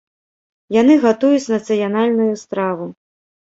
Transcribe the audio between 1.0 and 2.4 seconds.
гатуюць нацыянальную